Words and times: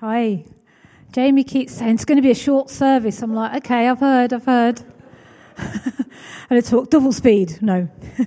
Hi. 0.00 0.46
Jamie 1.12 1.44
keeps 1.44 1.74
saying 1.74 1.96
it's 1.96 2.06
going 2.06 2.16
to 2.16 2.22
be 2.22 2.30
a 2.30 2.34
short 2.34 2.70
service. 2.70 3.20
I'm 3.20 3.34
like, 3.34 3.62
okay, 3.62 3.86
I've 3.86 4.00
heard, 4.00 4.32
I've 4.32 4.46
heard. 4.46 4.80
and 5.58 6.06
I 6.48 6.62
talk 6.62 6.88
double 6.88 7.12
speed. 7.12 7.58
No. 7.60 7.86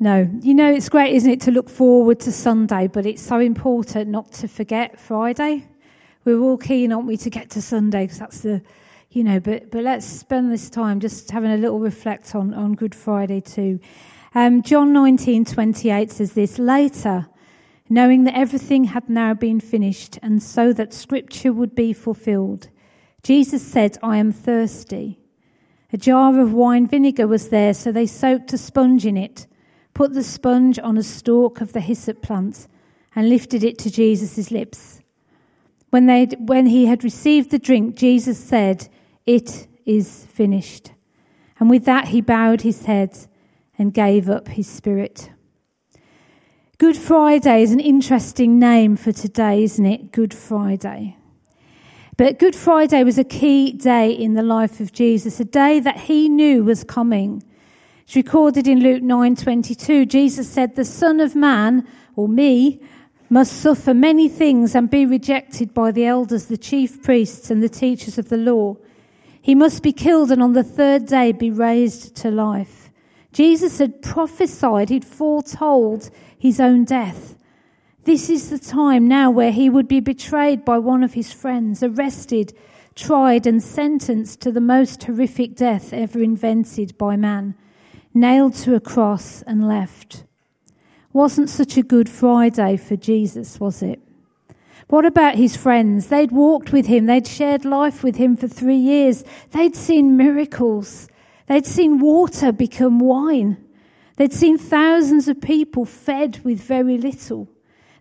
no. 0.00 0.30
You 0.40 0.54
know, 0.54 0.72
it's 0.72 0.88
great, 0.88 1.14
isn't 1.14 1.30
it, 1.30 1.42
to 1.42 1.50
look 1.50 1.68
forward 1.68 2.20
to 2.20 2.32
Sunday, 2.32 2.86
but 2.86 3.04
it's 3.04 3.20
so 3.20 3.38
important 3.38 4.08
not 4.08 4.32
to 4.32 4.48
forget 4.48 4.98
Friday. 4.98 5.68
We're 6.24 6.40
all 6.40 6.56
keen, 6.56 6.90
aren't 6.90 7.06
we, 7.06 7.18
to 7.18 7.28
get 7.28 7.50
to 7.50 7.60
Sunday 7.60 8.04
because 8.04 8.18
that's 8.18 8.40
the, 8.40 8.62
you 9.10 9.24
know, 9.24 9.40
but, 9.40 9.70
but 9.70 9.84
let's 9.84 10.06
spend 10.06 10.50
this 10.50 10.70
time 10.70 11.00
just 11.00 11.30
having 11.30 11.50
a 11.50 11.58
little 11.58 11.80
reflect 11.80 12.34
on, 12.34 12.54
on 12.54 12.76
Good 12.76 12.94
Friday 12.94 13.42
too. 13.42 13.78
Um, 14.34 14.62
John 14.62 14.94
19, 14.94 15.44
28 15.44 16.10
says 16.10 16.32
this 16.32 16.58
later 16.58 17.26
knowing 17.88 18.24
that 18.24 18.36
everything 18.36 18.84
had 18.84 19.08
now 19.08 19.34
been 19.34 19.60
finished, 19.60 20.18
and 20.22 20.42
so 20.42 20.72
that 20.72 20.92
scripture 20.92 21.52
would 21.52 21.74
be 21.74 21.92
fulfilled. 21.92 22.68
Jesus 23.22 23.66
said, 23.66 23.98
I 24.02 24.18
am 24.18 24.32
thirsty. 24.32 25.20
A 25.92 25.96
jar 25.96 26.38
of 26.40 26.52
wine 26.52 26.86
vinegar 26.86 27.26
was 27.26 27.48
there, 27.48 27.74
so 27.74 27.92
they 27.92 28.06
soaked 28.06 28.52
a 28.52 28.58
sponge 28.58 29.06
in 29.06 29.16
it, 29.16 29.46
put 29.94 30.14
the 30.14 30.24
sponge 30.24 30.78
on 30.78 30.98
a 30.98 31.02
stalk 31.02 31.60
of 31.60 31.72
the 31.72 31.80
hyssop 31.80 32.22
plant, 32.22 32.66
and 33.14 33.28
lifted 33.28 33.64
it 33.64 33.78
to 33.78 33.90
Jesus' 33.90 34.50
lips. 34.50 35.00
When, 35.90 36.06
they, 36.06 36.26
when 36.38 36.66
he 36.66 36.86
had 36.86 37.04
received 37.04 37.50
the 37.50 37.58
drink, 37.58 37.94
Jesus 37.94 38.38
said, 38.38 38.88
It 39.24 39.68
is 39.86 40.26
finished. 40.26 40.92
And 41.58 41.70
with 41.70 41.84
that, 41.84 42.08
he 42.08 42.20
bowed 42.20 42.62
his 42.62 42.84
head 42.84 43.16
and 43.78 43.94
gave 43.94 44.28
up 44.28 44.48
his 44.48 44.68
spirit. 44.68 45.30
Good 46.78 46.98
Friday 46.98 47.62
is 47.62 47.72
an 47.72 47.80
interesting 47.80 48.58
name 48.58 48.96
for 48.96 49.10
today, 49.10 49.62
isn't 49.62 49.86
it? 49.86 50.12
Good 50.12 50.34
Friday. 50.34 51.16
But 52.18 52.38
Good 52.38 52.54
Friday 52.54 53.02
was 53.02 53.16
a 53.16 53.24
key 53.24 53.72
day 53.72 54.10
in 54.12 54.34
the 54.34 54.42
life 54.42 54.78
of 54.78 54.92
Jesus, 54.92 55.40
a 55.40 55.46
day 55.46 55.80
that 55.80 56.00
he 56.00 56.28
knew 56.28 56.62
was 56.62 56.84
coming. 56.84 57.42
It's 58.02 58.14
recorded 58.14 58.68
in 58.68 58.80
Luke 58.80 59.02
9:22. 59.02 60.04
Jesus 60.04 60.50
said, 60.50 60.74
"The 60.74 60.84
Son 60.84 61.18
of 61.18 61.34
Man, 61.34 61.86
or 62.14 62.28
me, 62.28 62.78
must 63.30 63.54
suffer 63.54 63.94
many 63.94 64.28
things 64.28 64.74
and 64.74 64.90
be 64.90 65.06
rejected 65.06 65.72
by 65.72 65.92
the 65.92 66.04
elders, 66.04 66.44
the 66.44 66.58
chief 66.58 67.02
priests, 67.02 67.50
and 67.50 67.62
the 67.62 67.70
teachers 67.70 68.18
of 68.18 68.28
the 68.28 68.36
law. 68.36 68.76
He 69.40 69.54
must 69.54 69.82
be 69.82 69.92
killed 69.92 70.30
and 70.30 70.42
on 70.42 70.52
the 70.52 70.62
third 70.62 71.06
day 71.06 71.32
be 71.32 71.50
raised 71.50 72.14
to 72.16 72.30
life." 72.30 72.85
Jesus 73.36 73.80
had 73.80 74.00
prophesied, 74.00 74.88
he'd 74.88 75.04
foretold 75.04 76.08
his 76.38 76.58
own 76.58 76.84
death. 76.84 77.36
This 78.04 78.30
is 78.30 78.48
the 78.48 78.58
time 78.58 79.06
now 79.06 79.30
where 79.30 79.52
he 79.52 79.68
would 79.68 79.86
be 79.86 80.00
betrayed 80.00 80.64
by 80.64 80.78
one 80.78 81.02
of 81.02 81.12
his 81.12 81.34
friends, 81.34 81.82
arrested, 81.82 82.54
tried, 82.94 83.46
and 83.46 83.62
sentenced 83.62 84.40
to 84.40 84.50
the 84.50 84.62
most 84.62 85.04
horrific 85.04 85.54
death 85.54 85.92
ever 85.92 86.22
invented 86.22 86.96
by 86.96 87.14
man, 87.16 87.54
nailed 88.14 88.54
to 88.54 88.74
a 88.74 88.80
cross 88.80 89.42
and 89.42 89.68
left. 89.68 90.24
Wasn't 91.12 91.50
such 91.50 91.76
a 91.76 91.82
good 91.82 92.08
Friday 92.08 92.78
for 92.78 92.96
Jesus, 92.96 93.60
was 93.60 93.82
it? 93.82 94.00
What 94.88 95.04
about 95.04 95.34
his 95.34 95.58
friends? 95.58 96.06
They'd 96.06 96.32
walked 96.32 96.72
with 96.72 96.86
him, 96.86 97.04
they'd 97.04 97.26
shared 97.26 97.66
life 97.66 98.02
with 98.02 98.16
him 98.16 98.34
for 98.34 98.48
three 98.48 98.78
years, 98.78 99.24
they'd 99.50 99.76
seen 99.76 100.16
miracles, 100.16 101.08
they'd 101.46 101.66
seen 101.66 101.98
water 101.98 102.52
become 102.52 102.98
wine. 102.98 103.56
They'd 104.16 104.32
seen 104.32 104.58
thousands 104.58 105.28
of 105.28 105.40
people 105.40 105.84
fed 105.84 106.40
with 106.44 106.60
very 106.60 106.98
little. 106.98 107.48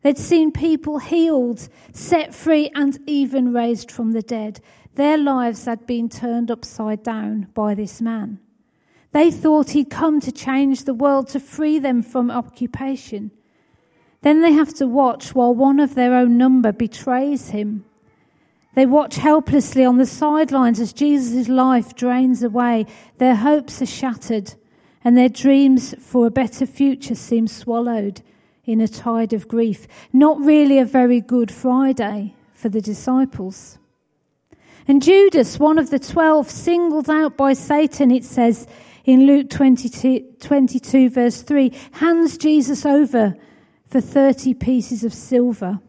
They'd 0.02 0.18
seen 0.18 0.52
people 0.52 1.00
healed, 1.00 1.68
set 1.92 2.34
free, 2.34 2.70
and 2.76 2.98
even 3.08 3.54
raised 3.54 3.92
from 3.92 4.12
the 4.12 4.22
dead. 4.22 4.62
Their 4.94 5.18
lives 5.18 5.66
had 5.66 5.86
been 5.86 6.10
turned 6.10 6.52
upside 6.52 7.04
down 7.04 7.48
by 7.54 7.74
this 7.74 8.02
man. 8.02 8.40
They 9.12 9.32
thought 9.32 9.72
he'd 9.72 9.90
come 9.90 10.20
to 10.22 10.32
change 10.32 10.84
the 10.84 10.94
world, 10.94 11.28
to 11.30 11.40
free 11.40 11.80
them 11.80 12.02
from 12.02 12.30
occupation. 12.30 13.32
Then 14.22 14.42
they 14.42 14.52
have 14.52 14.74
to 14.76 14.88
watch 14.88 15.34
while 15.34 15.56
one 15.56 15.80
of 15.80 15.96
their 15.96 16.14
own 16.14 16.38
number 16.38 16.72
betrays 16.72 17.50
him. 17.50 17.86
They 18.76 18.86
watch 18.86 19.16
helplessly 19.16 19.86
on 19.86 19.98
the 19.98 20.06
sidelines 20.06 20.80
as 20.80 20.94
Jesus' 20.94 21.48
life 21.48 21.96
drains 21.96 22.44
away. 22.44 22.86
Their 23.18 23.36
hopes 23.36 23.82
are 23.82 23.86
shattered 23.86 24.54
and 25.04 25.18
their 25.18 25.30
dreams 25.30 25.96
for 26.00 26.28
a 26.28 26.32
better 26.32 26.66
future 26.66 27.16
seem 27.16 27.48
swallowed 27.48 28.22
in 28.66 28.82
a 28.82 28.88
tide 28.88 29.32
of 29.34 29.48
grief. 29.48 29.88
Not 30.12 30.40
really 30.40 30.80
a 30.80 30.86
very 30.86 31.22
good 31.22 31.52
Friday 31.52 32.36
for 32.52 32.70
the 32.70 32.82
disciples. 32.82 33.78
And 34.88 35.02
Judas, 35.02 35.60
one 35.60 35.80
of 35.80 35.90
the 35.90 36.00
twelve, 36.00 36.50
singled 36.50 37.10
out 37.10 37.38
by 37.38 37.54
Satan, 37.54 38.12
it 38.12 38.24
says 38.24 38.68
in 39.06 39.28
Luke 39.28 39.50
22, 39.52 40.38
22 40.40 41.10
verse 41.10 41.42
3, 41.44 41.72
hands 41.94 42.38
Jesus 42.38 42.86
over 42.86 43.36
for 43.88 44.02
30 44.02 44.56
pieces 44.56 45.04
of 45.04 45.14
silver. 45.14 45.80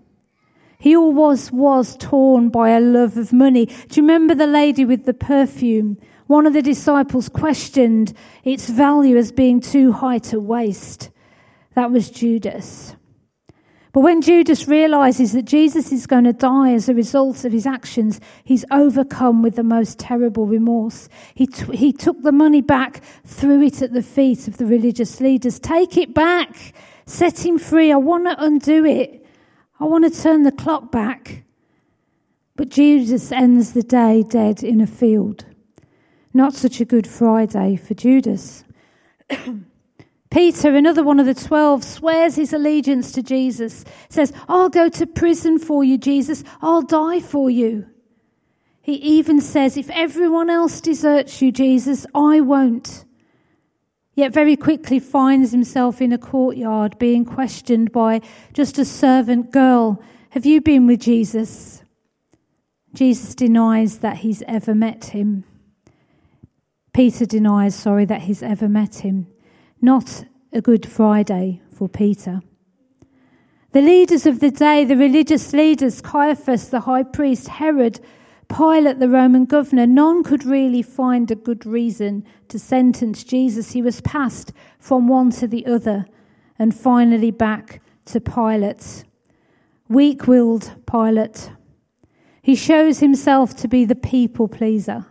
He 0.79 0.97
always 0.97 1.51
was 1.51 1.97
torn 1.97 2.49
by 2.49 2.71
a 2.71 2.81
love 2.81 3.17
of 3.17 3.33
money. 3.33 3.67
Do 3.67 4.01
you 4.01 4.03
remember 4.03 4.35
the 4.35 4.47
lady 4.47 4.85
with 4.85 5.05
the 5.05 5.15
perfume? 5.15 5.99
One 6.27 6.47
of 6.47 6.53
the 6.53 6.63
disciples 6.63 7.29
questioned 7.29 8.13
its 8.45 8.69
value 8.69 9.17
as 9.17 9.33
being 9.33 9.61
too 9.61 9.93
high 9.93 10.19
to 10.19 10.41
waste. 10.41 11.11
That 11.75 11.91
was 11.91 12.11
Judas. 12.11 12.97
But 13.93 14.03
when 14.03 14.21
Judas 14.21 14.69
realizes 14.69 15.33
that 15.33 15.47
Jesus 15.47 15.91
is 15.91 16.07
going 16.07 16.25
to 16.25 16.35
die 16.35 16.75
as 16.75 16.87
a 16.89 16.95
result 16.95 17.47
of 17.47 17.53
his 17.53 17.67
actions, 17.67 18.21
he's 18.45 18.65
overcome 18.71 19.43
with 19.43 19.57
the 19.57 19.63
most 19.63 19.99
terrible 19.99 20.47
remorse. 20.47 21.09
He, 21.35 21.47
t- 21.47 21.75
he 21.75 21.95
took 21.95 22.21
the 22.23 22.33
money 22.33 22.61
back, 22.61 23.03
threw 23.25 23.63
it 23.63 23.81
at 23.81 23.95
the 23.95 24.03
feet 24.03 24.49
of 24.49 24.59
the 24.59 24.67
religious 24.67 25.19
leaders. 25.19 25.59
Take 25.59 25.97
it 25.97 26.13
back. 26.13 26.75
Set 27.07 27.47
him 27.47 27.59
free. 27.59 27.91
I 27.91 27.97
want 27.97 28.27
to 28.27 28.45
undo 28.45 28.85
it. 28.85 29.26
I 29.81 29.85
want 29.85 30.05
to 30.05 30.23
turn 30.23 30.43
the 30.43 30.53
clock 30.53 30.91
back. 30.91 31.45
But 32.55 32.71
Judas 32.71 33.31
ends 33.33 33.73
the 33.73 33.83
day 33.83 34.23
dead 34.23 34.63
in 34.63 34.81
a 34.81 34.87
field. 34.87 35.45
Not 36.33 36.53
such 36.53 36.81
a 36.81 36.85
good 36.85 37.07
Friday 37.07 37.77
for 37.77 37.95
Judas. 37.95 38.65
Peter, 40.31 40.75
another 40.75 41.03
one 41.03 41.19
of 41.19 41.25
the 41.25 41.33
twelve, 41.35 41.83
swears 41.83 42.37
his 42.37 42.53
allegiance 42.53 43.11
to 43.13 43.23
Jesus, 43.23 43.87
says, 44.11 44.35
I'll 44.47 44.69
go 44.69 44.91
to 44.91 45.07
prison 45.07 45.59
for 45.59 45.83
you, 45.83 45.97
Jesus. 45.97 46.45
I'll 46.61 46.83
die 46.83 47.21
for 47.21 47.49
you. 47.49 47.87
He 48.83 48.97
even 48.97 49.41
says, 49.41 49.79
If 49.79 49.89
everyone 49.89 50.51
else 50.51 50.83
deserts 50.83 51.41
you, 51.41 51.53
Jesus, 51.53 52.07
I 52.15 52.43
won't. 52.43 53.06
Yet 54.17 54.33
very 54.33 54.57
quickly 54.57 54.99
finds 54.99 55.53
himself 55.53 56.01
in 56.01 56.11
a 56.11 56.19
courtyard 56.19 56.99
being 56.99 57.27
questioned 57.27 57.93
by 57.93 58.23
just 58.55 58.79
a 58.79 58.85
servant 58.85 59.53
girl. 59.53 60.03
Have 60.31 60.47
you 60.47 60.63
been 60.63 60.87
with 60.87 61.01
Jesus? 61.01 61.83
Jesus 62.95 63.35
denies 63.35 63.99
that 63.99 64.17
he's 64.19 64.43
ever 64.49 64.75
met 64.75 65.07
him. 65.07 65.45
Peter 66.95 67.27
denies, 67.27 67.75
sorry, 67.75 68.07
that 68.07 68.23
he's 68.23 68.43
ever 68.43 68.71
met 68.71 68.97
him. 68.97 69.27
Not 69.83 70.25
a 70.51 70.63
Good 70.63 70.91
Friday 70.91 71.61
for 71.71 71.87
Peter. 71.87 72.41
The 73.73 73.83
leaders 73.83 74.25
of 74.25 74.41
the 74.41 74.51
day, 74.51 74.85
the 74.85 74.97
religious 74.97 75.53
leaders, 75.53 76.01
Caiaphas, 76.01 76.71
the 76.71 76.81
high 76.81 77.03
priest, 77.03 77.49
Herod, 77.49 78.01
Pilate, 78.49 78.99
the 78.99 79.09
Roman 79.09 79.45
governor, 79.45 79.87
none 79.87 80.23
could 80.23 80.45
really 80.45 80.83
find 80.83 81.31
a 81.31 81.35
good 81.35 81.67
reason 81.67 82.25
to 82.49 82.59
sentence 82.59 83.25
Jesus. 83.25 83.73
He 83.73 83.83
was 83.83 84.01
passed 84.01 84.53
from 84.79 85.09
one 85.09 85.31
to 85.33 85.47
the 85.47 85.67
other 85.67 86.07
and 86.59 86.75
finally 86.75 87.31
back 87.31 87.81
to 88.07 88.21
Pilate. 88.21 89.05
Weak 89.89 90.27
willed 90.27 90.75
Pilate. 90.91 91.51
He 92.41 92.55
shows 92.55 93.01
himself 93.01 93.57
to 93.57 93.69
be 93.69 93.85
the 93.85 93.95
people 93.95 94.49
pleaser 94.49 95.07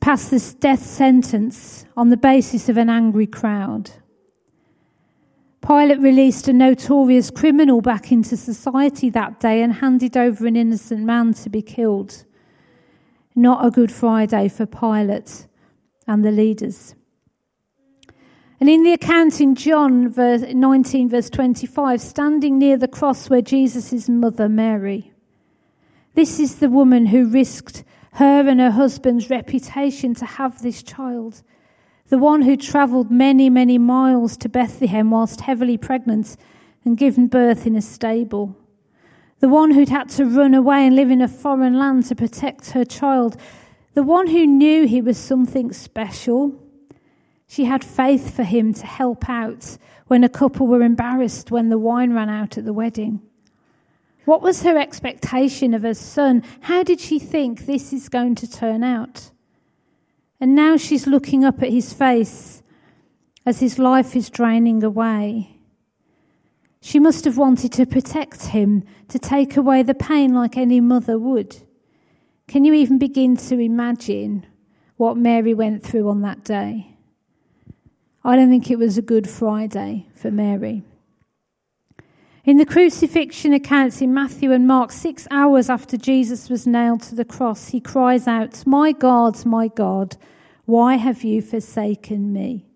passed 0.00 0.30
this 0.30 0.54
death 0.54 0.84
sentence 0.84 1.84
on 1.96 2.10
the 2.10 2.16
basis 2.16 2.68
of 2.68 2.76
an 2.76 2.88
angry 2.88 3.26
crowd. 3.26 3.90
Pilate 5.66 6.00
released 6.00 6.46
a 6.46 6.52
notorious 6.52 7.30
criminal 7.30 7.80
back 7.80 8.12
into 8.12 8.36
society 8.36 9.08
that 9.08 9.40
day 9.40 9.62
and 9.62 9.72
handed 9.72 10.14
over 10.14 10.46
an 10.46 10.56
innocent 10.56 11.00
man 11.00 11.32
to 11.32 11.48
be 11.48 11.62
killed. 11.62 12.24
Not 13.34 13.64
a 13.64 13.70
good 13.70 13.90
Friday 13.90 14.48
for 14.48 14.66
Pilate 14.66 15.46
and 16.06 16.22
the 16.22 16.30
leaders. 16.30 16.94
And 18.60 18.68
in 18.68 18.82
the 18.82 18.92
account 18.92 19.40
in 19.40 19.54
John 19.54 20.10
verse 20.10 20.42
19, 20.42 21.08
verse 21.08 21.30
25, 21.30 21.98
standing 21.98 22.58
near 22.58 22.76
the 22.76 22.86
cross 22.86 23.30
where 23.30 23.42
Jesus' 23.42 24.06
mother, 24.06 24.50
Mary, 24.50 25.12
this 26.14 26.38
is 26.38 26.56
the 26.56 26.68
woman 26.68 27.06
who 27.06 27.26
risked 27.26 27.84
her 28.12 28.46
and 28.46 28.60
her 28.60 28.70
husband's 28.70 29.30
reputation 29.30 30.14
to 30.14 30.26
have 30.26 30.60
this 30.60 30.82
child. 30.82 31.42
The 32.08 32.18
one 32.18 32.42
who 32.42 32.56
travelled 32.56 33.10
many, 33.10 33.48
many 33.48 33.78
miles 33.78 34.36
to 34.38 34.48
Bethlehem 34.48 35.10
whilst 35.10 35.40
heavily 35.40 35.78
pregnant 35.78 36.36
and 36.84 36.98
given 36.98 37.28
birth 37.28 37.66
in 37.66 37.76
a 37.76 37.82
stable. 37.82 38.56
The 39.40 39.48
one 39.48 39.72
who'd 39.72 39.88
had 39.88 40.10
to 40.10 40.26
run 40.26 40.54
away 40.54 40.86
and 40.86 40.94
live 40.94 41.10
in 41.10 41.22
a 41.22 41.28
foreign 41.28 41.78
land 41.78 42.06
to 42.06 42.14
protect 42.14 42.70
her 42.70 42.84
child. 42.84 43.36
The 43.94 44.02
one 44.02 44.26
who 44.26 44.46
knew 44.46 44.86
he 44.86 45.00
was 45.00 45.16
something 45.16 45.72
special. 45.72 46.60
She 47.46 47.64
had 47.64 47.84
faith 47.84 48.34
for 48.34 48.44
him 48.44 48.74
to 48.74 48.86
help 48.86 49.28
out 49.28 49.78
when 50.06 50.24
a 50.24 50.28
couple 50.28 50.66
were 50.66 50.82
embarrassed 50.82 51.50
when 51.50 51.68
the 51.68 51.78
wine 51.78 52.12
ran 52.12 52.28
out 52.28 52.58
at 52.58 52.64
the 52.64 52.72
wedding. 52.72 53.22
What 54.24 54.42
was 54.42 54.62
her 54.62 54.78
expectation 54.78 55.74
of 55.74 55.82
her 55.82 55.94
son? 55.94 56.42
How 56.62 56.82
did 56.82 57.00
she 57.00 57.18
think 57.18 57.66
this 57.66 57.92
is 57.92 58.08
going 58.08 58.34
to 58.36 58.50
turn 58.50 58.82
out? 58.82 59.30
And 60.44 60.54
now 60.54 60.76
she's 60.76 61.06
looking 61.06 61.42
up 61.42 61.62
at 61.62 61.70
his 61.70 61.94
face 61.94 62.62
as 63.46 63.60
his 63.60 63.78
life 63.78 64.14
is 64.14 64.28
draining 64.28 64.84
away. 64.84 65.56
She 66.82 66.98
must 66.98 67.24
have 67.24 67.38
wanted 67.38 67.72
to 67.72 67.86
protect 67.86 68.48
him, 68.48 68.84
to 69.08 69.18
take 69.18 69.56
away 69.56 69.82
the 69.82 69.94
pain 69.94 70.34
like 70.34 70.58
any 70.58 70.82
mother 70.82 71.18
would. 71.18 71.62
Can 72.46 72.66
you 72.66 72.74
even 72.74 72.98
begin 72.98 73.38
to 73.38 73.58
imagine 73.58 74.44
what 74.98 75.16
Mary 75.16 75.54
went 75.54 75.82
through 75.82 76.10
on 76.10 76.20
that 76.20 76.44
day? 76.44 76.94
I 78.22 78.36
don't 78.36 78.50
think 78.50 78.70
it 78.70 78.78
was 78.78 78.98
a 78.98 79.02
good 79.02 79.26
Friday 79.26 80.08
for 80.12 80.30
Mary. 80.30 80.82
In 82.44 82.58
the 82.58 82.66
crucifixion 82.66 83.54
accounts 83.54 84.02
in 84.02 84.12
Matthew 84.12 84.52
and 84.52 84.66
Mark, 84.66 84.92
six 84.92 85.26
hours 85.30 85.70
after 85.70 85.96
Jesus 85.96 86.50
was 86.50 86.66
nailed 86.66 87.00
to 87.04 87.14
the 87.14 87.24
cross, 87.24 87.68
he 87.68 87.80
cries 87.80 88.28
out, 88.28 88.66
My 88.66 88.92
God, 88.92 89.46
my 89.46 89.68
God, 89.68 90.18
why 90.66 90.96
have 90.96 91.22
you 91.24 91.42
forsaken 91.42 92.32
me? 92.32 92.66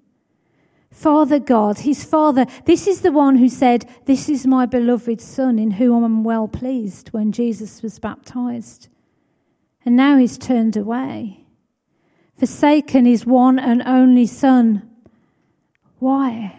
Father 0.90 1.38
God, 1.38 1.80
his 1.80 2.04
father, 2.04 2.46
this 2.64 2.86
is 2.86 3.02
the 3.02 3.12
one 3.12 3.36
who 3.36 3.48
said, 3.48 3.88
This 4.06 4.28
is 4.28 4.46
my 4.46 4.66
beloved 4.66 5.20
Son 5.20 5.58
in 5.58 5.72
whom 5.72 6.02
I'm 6.02 6.24
well 6.24 6.48
pleased 6.48 7.08
when 7.08 7.32
Jesus 7.32 7.82
was 7.82 7.98
baptized. 7.98 8.88
And 9.84 9.96
now 9.96 10.16
he's 10.16 10.36
turned 10.36 10.76
away, 10.76 11.44
forsaken 12.34 13.04
his 13.04 13.24
one 13.24 13.58
and 13.58 13.82
only 13.82 14.26
Son. 14.26 14.90
Why? 15.98 16.58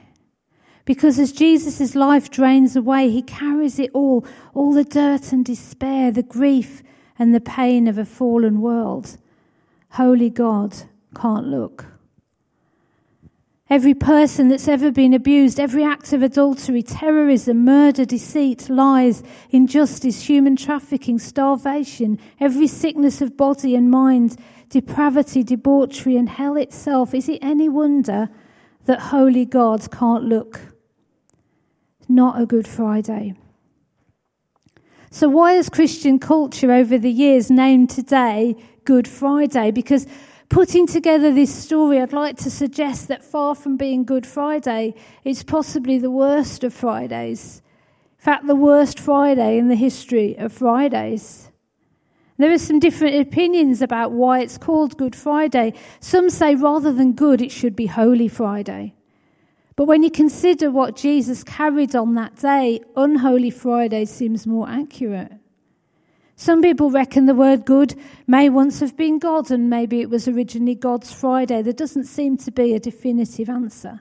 Because 0.85 1.19
as 1.19 1.31
Jesus' 1.31 1.93
life 1.93 2.31
drains 2.31 2.75
away, 2.75 3.09
he 3.09 3.21
carries 3.21 3.77
it 3.77 3.91
all 3.93 4.25
all 4.53 4.73
the 4.73 4.83
dirt 4.83 5.31
and 5.31 5.45
despair, 5.45 6.11
the 6.11 6.23
grief 6.23 6.81
and 7.19 7.35
the 7.35 7.41
pain 7.41 7.87
of 7.87 7.97
a 7.97 8.05
fallen 8.05 8.61
world. 8.61 9.17
Holy 9.91 10.29
God 10.29 10.83
can't 11.15 11.47
look. 11.47 11.85
Every 13.69 13.93
person 13.93 14.49
that's 14.49 14.67
ever 14.67 14.91
been 14.91 15.13
abused, 15.13 15.59
every 15.59 15.83
act 15.83 16.11
of 16.11 16.23
adultery, 16.23 16.81
terrorism, 16.81 17.63
murder, 17.63 18.03
deceit, 18.03 18.67
lies, 18.69 19.21
injustice, 19.51 20.27
human 20.27 20.55
trafficking, 20.55 21.19
starvation, 21.19 22.19
every 22.39 22.65
sickness 22.67 23.21
of 23.21 23.37
body 23.37 23.75
and 23.75 23.91
mind, 23.91 24.37
depravity, 24.69 25.43
debauchery, 25.43 26.17
and 26.17 26.29
hell 26.29 26.57
itself, 26.57 27.13
is 27.13 27.29
it 27.29 27.39
any 27.43 27.69
wonder 27.69 28.29
that 28.85 28.99
holy 28.99 29.45
God 29.45 29.91
can't 29.91 30.23
look? 30.23 30.59
not 32.09 32.41
a 32.41 32.45
Good 32.45 32.67
Friday. 32.67 33.35
So, 35.11 35.29
why 35.29 35.53
has 35.53 35.69
Christian 35.69 36.19
culture 36.19 36.71
over 36.71 36.97
the 36.97 37.11
years 37.11 37.49
named 37.49 37.91
today 37.91 38.55
Good 38.83 39.07
Friday? 39.07 39.71
Because 39.71 40.07
putting 40.49 40.87
together 40.87 41.31
this 41.31 41.53
story, 41.53 42.01
I'd 42.01 42.11
like 42.11 42.37
to 42.37 42.49
suggest 42.51 43.07
that 43.07 43.23
far 43.23 43.55
from 43.55 43.77
being 43.77 44.03
Good 44.03 44.25
Friday, 44.25 44.95
it's 45.23 45.43
possibly 45.43 45.99
the 45.99 46.11
worst 46.11 46.63
of 46.63 46.73
Fridays. 46.73 47.61
In 48.19 48.23
fact, 48.23 48.47
the 48.47 48.55
worst 48.55 48.99
Friday 48.99 49.57
in 49.57 49.69
the 49.69 49.75
history 49.75 50.35
of 50.37 50.51
Fridays. 50.51 51.51
There 52.37 52.51
are 52.51 52.57
some 52.57 52.79
different 52.79 53.15
opinions 53.15 53.81
about 53.81 54.11
why 54.11 54.39
it's 54.39 54.57
called 54.57 54.97
Good 54.97 55.15
Friday. 55.15 55.73
Some 55.99 56.29
say 56.29 56.55
rather 56.55 56.91
than 56.91 57.13
good, 57.13 57.41
it 57.41 57.51
should 57.51 57.75
be 57.75 57.85
Holy 57.85 58.27
Friday. 58.27 58.95
But 59.75 59.85
when 59.85 60.03
you 60.03 60.11
consider 60.11 60.71
what 60.71 60.95
Jesus 60.95 61.43
carried 61.43 61.95
on 61.95 62.15
that 62.15 62.37
day, 62.37 62.81
Unholy 62.97 63.49
Friday 63.49 64.05
seems 64.05 64.47
more 64.47 64.67
accurate. 64.69 65.33
Some 66.39 66.61
people 66.61 66.89
reckon 66.89 67.25
the 67.25 67.35
word 67.35 67.65
good 67.65 67.95
may 68.25 68.47
once 68.47 68.79
have 68.79 68.95
been 68.95 69.19
God, 69.19 69.51
and 69.51 69.69
maybe 69.69 69.99
it 69.99 70.09
was 70.09 70.25
originally 70.25 70.73
God's 70.73 71.11
Friday. 71.11 71.61
There 71.61 71.73
doesn't 71.73 72.05
seem 72.05 72.37
to 72.37 72.49
be 72.49 72.73
a 72.73 72.79
definitive 72.79 73.49
answer. 73.49 73.99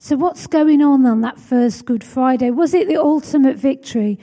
So, 0.00 0.16
what's 0.16 0.48
going 0.48 0.82
on 0.82 1.06
on 1.06 1.20
that 1.20 1.38
first 1.38 1.84
Good 1.84 2.02
Friday? 2.02 2.50
Was 2.50 2.74
it 2.74 2.88
the 2.88 2.96
ultimate 2.96 3.56
victory 3.56 4.18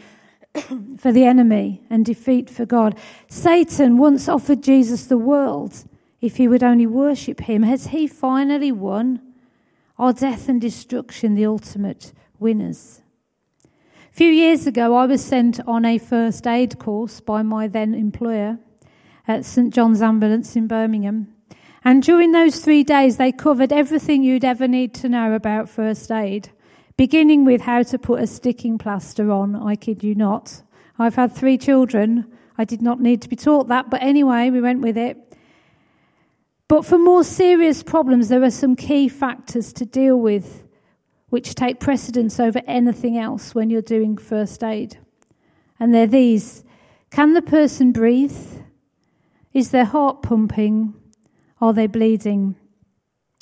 for 0.98 1.14
the 1.14 1.24
enemy 1.24 1.82
and 1.90 2.06
defeat 2.06 2.50
for 2.50 2.66
God? 2.66 2.98
Satan 3.30 3.98
once 3.98 4.28
offered 4.28 4.62
Jesus 4.62 5.06
the 5.06 5.18
world 5.18 5.86
if 6.20 6.36
he 6.36 6.50
would 6.50 6.62
only 6.62 6.88
worship 6.88 7.40
him. 7.40 7.64
Has 7.64 7.88
he 7.88 8.06
finally 8.06 8.74
won? 8.74 9.22
Are 9.98 10.12
death 10.12 10.50
and 10.50 10.60
destruction 10.60 11.36
the 11.36 11.46
ultimate 11.46 12.12
winners? 12.38 13.01
A 14.12 14.14
few 14.14 14.30
years 14.30 14.68
ago, 14.68 14.94
I 14.98 15.06
was 15.06 15.24
sent 15.24 15.62
on 15.66 15.86
a 15.86 15.98
first 15.98 16.46
aid 16.46 16.78
course 16.78 17.22
by 17.22 17.44
my 17.44 17.70
then 17.70 17.94
employer 17.94 18.60
at 19.26 19.46
St 19.46 19.74
John's 19.74 20.02
Ambulance 20.02 20.58
in 20.58 20.68
Birmingham. 20.68 21.34
And 21.86 22.04
during 22.04 22.34
those 22.34 22.60
three 22.60 22.84
days, 22.84 23.16
they 23.16 23.32
covered 23.32 23.72
everything 23.72 24.22
you'd 24.22 24.44
ever 24.44 24.68
need 24.68 24.94
to 24.96 25.08
know 25.08 25.32
about 25.32 25.70
first 25.70 26.12
aid, 26.12 26.50
beginning 26.98 27.46
with 27.46 27.62
how 27.62 27.84
to 27.84 27.98
put 27.98 28.22
a 28.22 28.28
sticking 28.28 28.78
plaster 28.78 29.32
on. 29.32 29.56
I 29.56 29.78
kid 29.78 30.04
you 30.04 30.14
not. 30.14 30.62
I've 31.00 31.16
had 31.16 31.34
three 31.34 31.58
children. 31.58 32.30
I 32.58 32.66
did 32.66 32.82
not 32.82 33.00
need 33.00 33.22
to 33.22 33.30
be 33.30 33.38
taught 33.38 33.70
that, 33.70 33.90
but 33.90 34.04
anyway, 34.04 34.50
we 34.50 34.60
went 34.60 34.82
with 34.82 34.98
it. 34.98 35.38
But 36.68 36.86
for 36.86 36.98
more 36.98 37.24
serious 37.24 37.82
problems, 37.82 38.28
there 38.28 38.44
are 38.44 38.52
some 38.52 38.76
key 38.76 39.08
factors 39.08 39.72
to 39.72 39.86
deal 39.86 40.20
with 40.20 40.68
which 41.32 41.56
take 41.56 41.80
precedence 41.80 42.40
over 42.40 42.62
anything 42.68 43.18
else 43.18 43.56
when 43.56 43.70
you're 43.70 43.82
doing 43.82 44.18
first 44.18 44.64
aid. 44.64 45.00
And 45.80 45.96
they're 45.96 46.06
these 46.06 46.64
Can 47.10 47.34
the 47.34 47.42
person 47.42 47.92
breathe? 47.92 48.38
Is 49.54 49.72
their 49.72 49.86
heart 49.86 50.22
pumping? 50.22 50.94
Are 51.60 51.74
they 51.74 51.88
bleeding? 51.88 52.56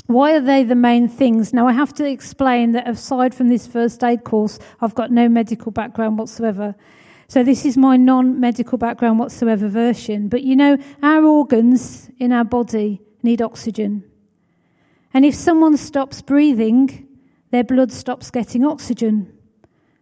Why 0.06 0.36
are 0.36 0.40
they 0.42 0.64
the 0.64 0.76
main 0.76 1.08
things? 1.08 1.52
Now, 1.52 1.68
I 1.68 1.74
have 1.74 1.94
to 1.96 2.06
explain 2.06 2.72
that 2.72 2.88
aside 2.88 3.36
from 3.36 3.50
this 3.50 3.68
first 3.68 4.04
aid 4.04 4.24
course, 4.24 4.60
I've 4.82 4.96
got 4.96 5.12
no 5.12 5.28
medical 5.28 5.72
background 5.72 6.18
whatsoever. 6.18 6.76
So, 7.28 7.44
this 7.44 7.66
is 7.66 7.76
my 7.76 7.98
non 7.98 8.40
medical 8.40 8.78
background 8.78 9.20
whatsoever 9.20 9.68
version. 9.68 10.30
But 10.30 10.44
you 10.44 10.56
know, 10.56 10.78
our 11.02 11.24
organs 11.24 12.10
in 12.20 12.32
our 12.32 12.44
body 12.44 13.02
need 13.24 13.42
oxygen. 13.42 14.04
And 15.12 15.26
if 15.26 15.34
someone 15.34 15.76
stops 15.76 16.22
breathing, 16.22 17.09
their 17.52 17.64
blood 17.64 17.92
stops 17.92 18.32
getting 18.32 18.64
oxygen. 18.64 19.34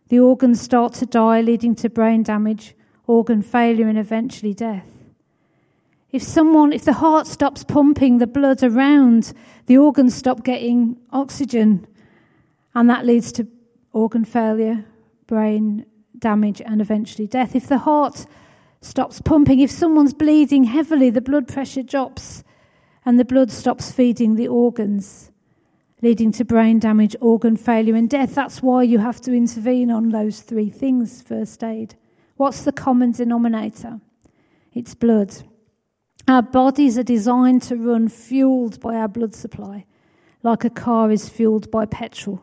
The 0.09 0.19
organs 0.19 0.61
start 0.61 0.93
to 0.95 1.05
die, 1.05 1.41
leading 1.41 1.75
to 1.75 1.89
brain 1.89 2.23
damage, 2.23 2.75
organ 3.05 3.41
failure, 3.41 3.87
and 3.87 3.97
eventually 3.97 4.53
death. 4.53 4.87
If 6.11 6.23
someone, 6.23 6.71
if 6.71 6.85
the 6.85 6.93
heart 6.93 7.27
stops 7.27 7.63
pumping 7.63 8.17
the 8.17 8.27
blood 8.27 8.63
around, 8.63 9.33
the 9.65 9.77
organs 9.77 10.15
stop 10.15 10.43
getting 10.43 10.97
oxygen, 11.11 11.85
and 12.73 12.89
that 12.89 13.05
leads 13.05 13.31
to 13.33 13.47
organ 13.91 14.23
failure, 14.23 14.85
brain 15.25 15.85
damage, 16.17 16.61
and 16.61 16.81
eventually 16.81 17.27
death. 17.27 17.55
If 17.55 17.67
the 17.67 17.79
heart 17.79 18.25
stops 18.81 19.19
pumping, 19.21 19.59
if 19.59 19.71
someone's 19.71 20.13
bleeding 20.13 20.63
heavily, 20.63 21.09
the 21.09 21.21
blood 21.21 21.47
pressure 21.47 21.83
drops, 21.83 22.43
and 23.05 23.19
the 23.19 23.25
blood 23.25 23.51
stops 23.51 23.91
feeding 23.91 24.35
the 24.35 24.47
organs, 24.47 25.31
leading 26.01 26.31
to 26.33 26.45
brain 26.45 26.79
damage, 26.79 27.15
organ 27.19 27.57
failure, 27.57 27.95
and 27.95 28.09
death. 28.09 28.35
That's 28.35 28.61
why 28.61 28.83
you 28.83 28.99
have 28.99 29.19
to 29.21 29.33
intervene 29.33 29.89
on 29.89 30.09
those 30.09 30.41
three 30.41 30.69
things 30.69 31.21
first 31.21 31.63
aid. 31.63 31.95
What's 32.35 32.63
the 32.63 32.71
common 32.71 33.11
denominator? 33.11 33.99
It's 34.73 34.93
blood. 34.93 35.35
Our 36.27 36.43
bodies 36.43 36.97
are 36.97 37.03
designed 37.03 37.63
to 37.63 37.75
run 37.75 38.09
fueled 38.09 38.79
by 38.79 38.95
our 38.95 39.07
blood 39.07 39.33
supply, 39.33 39.85
like 40.43 40.63
a 40.63 40.69
car 40.69 41.09
is 41.09 41.29
fueled 41.29 41.71
by 41.71 41.85
petrol. 41.85 42.41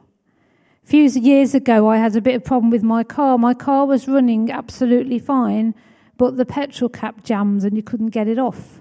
A 0.83 0.87
few 0.87 1.05
years 1.05 1.55
ago, 1.55 1.89
I 1.89 1.99
had 1.99 2.17
a 2.17 2.21
bit 2.21 2.35
of 2.35 2.45
problem 2.45 2.71
with 2.71 2.83
my 2.83 3.05
car. 3.05 3.39
My 3.39 3.55
car 3.55 3.87
was 3.87 4.09
running 4.09 4.51
absolutely 4.51 5.19
fine, 5.19 5.75
but 6.17 6.37
the 6.37 6.45
petrol 6.45 6.89
cap 6.89 7.23
jammed 7.25 7.63
and 7.63 7.77
you 7.77 7.83
couldn't 7.83 8.09
get 8.09 8.27
it 8.27 8.39
off. 8.39 8.81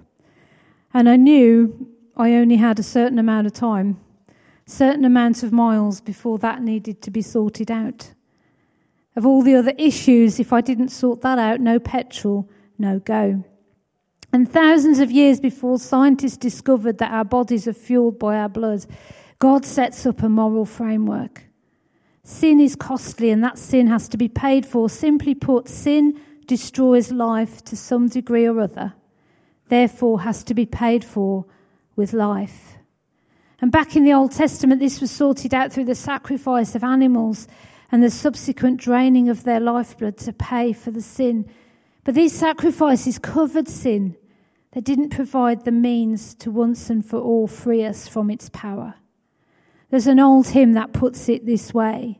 And 0.93 1.07
I 1.07 1.15
knew 1.15 1.87
I 2.17 2.33
only 2.33 2.57
had 2.57 2.79
a 2.79 2.83
certain 2.83 3.19
amount 3.19 3.47
of 3.47 3.53
time, 3.53 3.99
certain 4.65 5.05
amount 5.05 5.43
of 5.43 5.51
miles 5.51 6.01
before 6.01 6.37
that 6.39 6.61
needed 6.61 7.01
to 7.01 7.11
be 7.11 7.21
sorted 7.21 7.69
out. 7.69 8.13
Of 9.15 9.25
all 9.25 9.41
the 9.41 9.55
other 9.55 9.73
issues, 9.77 10.39
if 10.39 10.51
I 10.53 10.61
didn't 10.61 10.89
sort 10.89 11.21
that 11.21 11.37
out, 11.37 11.59
no 11.59 11.79
petrol, 11.79 12.49
no 12.77 12.99
go. 12.99 13.43
And 14.31 14.51
thousands 14.51 14.99
of 14.99 15.11
years 15.11 15.39
before 15.39 15.77
scientists 15.77 16.37
discovered 16.37 16.97
that 16.97 17.11
our 17.11 17.23
bodies 17.23 17.67
are 17.67 17.73
fueled 17.73 18.17
by 18.17 18.37
our 18.37 18.49
blood, 18.49 18.85
God 19.37 19.65
sets 19.65 20.05
up 20.05 20.23
a 20.23 20.29
moral 20.29 20.65
framework. 20.65 21.43
Sin 22.23 22.59
is 22.59 22.75
costly 22.75 23.29
and 23.29 23.43
that 23.43 23.59
sin 23.59 23.87
has 23.87 24.07
to 24.09 24.17
be 24.17 24.29
paid 24.29 24.65
for. 24.65 24.89
Simply 24.89 25.35
put, 25.35 25.67
sin 25.67 26.19
destroys 26.47 27.11
life 27.11 27.63
to 27.65 27.75
some 27.75 28.07
degree 28.07 28.47
or 28.47 28.59
other, 28.59 28.93
therefore, 29.67 30.21
has 30.21 30.43
to 30.45 30.53
be 30.53 30.65
paid 30.65 31.03
for 31.03 31.45
with 31.95 32.13
life. 32.13 32.77
And 33.63 33.71
back 33.71 33.95
in 33.95 34.03
the 34.03 34.11
Old 34.11 34.33
Testament, 34.33 34.81
this 34.81 34.99
was 34.99 35.09
sorted 35.09 35.53
out 35.53 35.71
through 35.71 35.85
the 35.85 35.95
sacrifice 35.95 36.75
of 36.75 36.83
animals 36.83 37.47
and 37.93 38.03
the 38.03 38.09
subsequent 38.09 38.75
draining 38.75 39.29
of 39.29 39.45
their 39.45 39.61
lifeblood 39.61 40.17
to 40.17 40.33
pay 40.33 40.73
for 40.73 40.91
the 40.91 41.01
sin. 41.01 41.49
But 42.03 42.13
these 42.13 42.33
sacrifices 42.33 43.17
covered 43.19 43.69
sin. 43.69 44.17
They 44.73 44.81
didn't 44.81 45.11
provide 45.11 45.63
the 45.63 45.71
means 45.71 46.35
to 46.39 46.51
once 46.51 46.89
and 46.89 47.05
for 47.05 47.21
all 47.21 47.47
free 47.47 47.85
us 47.85 48.05
from 48.05 48.29
its 48.29 48.49
power. 48.49 48.95
There's 49.91 50.07
an 50.07 50.19
old 50.19 50.49
hymn 50.49 50.73
that 50.73 50.91
puts 50.91 51.29
it 51.29 51.45
this 51.45 51.73
way 51.73 52.19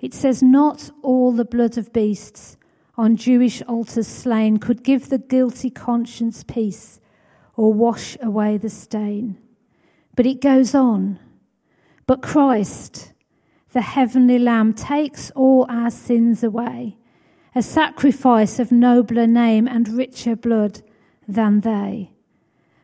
it 0.00 0.12
says, 0.12 0.42
Not 0.42 0.90
all 1.04 1.30
the 1.30 1.44
blood 1.44 1.78
of 1.78 1.92
beasts 1.92 2.56
on 2.96 3.14
Jewish 3.14 3.62
altars 3.62 4.08
slain 4.08 4.56
could 4.56 4.82
give 4.82 5.08
the 5.08 5.18
guilty 5.18 5.70
conscience 5.70 6.42
peace 6.42 6.98
or 7.54 7.72
wash 7.72 8.16
away 8.20 8.58
the 8.58 8.68
stain. 8.68 9.38
But 10.20 10.26
it 10.26 10.42
goes 10.42 10.74
on. 10.74 11.18
But 12.06 12.20
Christ, 12.20 13.14
the 13.72 13.80
heavenly 13.80 14.38
Lamb, 14.38 14.74
takes 14.74 15.30
all 15.30 15.64
our 15.70 15.90
sins 15.90 16.44
away, 16.44 16.98
a 17.54 17.62
sacrifice 17.62 18.58
of 18.58 18.70
nobler 18.70 19.26
name 19.26 19.66
and 19.66 19.88
richer 19.88 20.36
blood 20.36 20.82
than 21.26 21.60
they. 21.60 22.10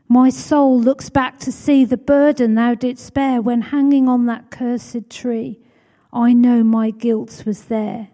My 0.08 0.30
soul 0.30 0.80
looks 0.80 1.10
back 1.10 1.38
to 1.40 1.52
see 1.52 1.84
the 1.84 1.98
burden 1.98 2.54
thou 2.54 2.72
didst 2.72 3.12
bear 3.12 3.42
when 3.42 3.60
hanging 3.60 4.08
on 4.08 4.24
that 4.24 4.50
cursed 4.50 5.10
tree. 5.10 5.60
I 6.14 6.32
know 6.32 6.64
my 6.64 6.90
guilt 6.90 7.42
was 7.44 7.64
there. 7.64 8.08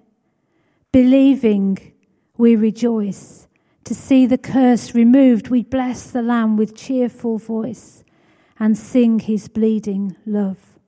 Believing, 0.90 1.92
we 2.36 2.56
rejoice. 2.56 3.46
To 3.84 3.94
see 3.94 4.26
the 4.26 4.36
curse 4.36 4.96
removed, 4.96 5.48
we 5.48 5.62
bless 5.62 6.10
the 6.10 6.22
Lamb 6.22 6.56
with 6.56 6.74
cheerful 6.74 7.38
voice 7.38 8.02
and 8.62 8.78
sing 8.78 9.19
his 9.19 9.49
bleeding 9.49 10.14
love. 10.25 10.78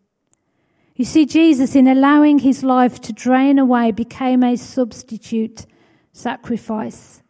You 0.95 1.05
see, 1.05 1.27
Jesus, 1.27 1.75
in 1.75 1.89
allowing 1.89 2.39
his 2.39 2.63
life 2.63 3.01
to 3.01 3.13
drain 3.13 3.59
away, 3.59 3.91
became 3.91 4.45
a 4.45 4.55
substitute 4.55 5.67
sacrifice. 6.13 7.21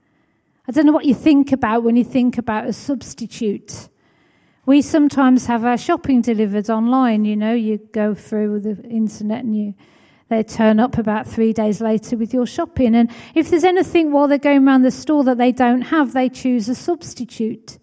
I 0.69 0.73
don't 0.73 0.85
know 0.85 0.93
what 0.93 1.07
you 1.07 1.15
think 1.15 1.51
about 1.51 1.83
when 1.83 1.97
you 1.97 2.05
think 2.05 2.37
about 2.37 2.67
a 2.67 2.75
substitute. 2.75 3.89
We 4.67 4.83
sometimes 4.83 5.47
have 5.47 5.65
our 5.65 5.79
shopping 5.79 6.21
delivered 6.21 6.69
online, 6.69 7.25
you 7.25 7.37
know, 7.37 7.55
you 7.55 7.79
go 7.79 8.15
through 8.15 8.61
the 8.61 8.83
internet 8.83 9.45
and 9.45 9.57
you 9.57 9.75
they 10.29 10.43
turn 10.43 10.79
up 10.79 10.99
about 10.99 11.27
three 11.27 11.55
days 11.55 11.81
later 11.81 12.19
with 12.19 12.35
your 12.35 12.47
shopping. 12.47 12.95
And 12.95 13.11
if 13.35 13.49
there's 13.49 13.65
anything 13.65 14.13
while 14.13 14.29
they're 14.29 14.37
going 14.37 14.67
around 14.67 14.83
the 14.83 14.91
store 14.91 15.25
that 15.25 15.39
they 15.39 15.53
don't 15.53 15.83
have, 15.83 16.13
they 16.13 16.29
choose 16.29 16.69
a 16.69 16.75
substitute. 16.75 17.79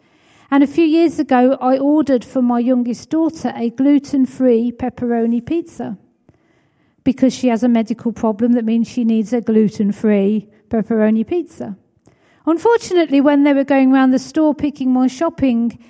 And 0.52 0.64
a 0.64 0.68
few 0.68 0.84
years 0.84 1.18
ago, 1.18 1.58
I 1.62 1.78
ordered 1.78 2.26
for 2.26 2.42
my 2.42 2.60
youngest 2.60 3.10
daughter 3.10 3.54
a 3.56 3.70
gluten 3.70 4.26
free 4.26 4.74
pepperoni 4.74 5.46
pizza 5.46 5.98
because 7.06 7.34
she 7.34 7.48
has 7.48 7.64
a 7.64 7.70
medical 7.70 8.12
problem 8.12 8.52
that 8.54 8.66
means 8.66 8.90
she 8.90 9.06
needs 9.06 9.32
a 9.32 9.40
gluten 9.40 9.94
free 9.94 10.50
pepperoni 10.70 11.26
pizza. 11.26 11.78
Unfortunately, 12.46 13.22
when 13.22 13.44
they 13.44 13.54
were 13.54 13.64
going 13.64 13.94
around 13.94 14.12
the 14.12 14.20
store 14.20 14.54
picking 14.54 14.92
my 14.92 15.08
shopping, 15.08 15.82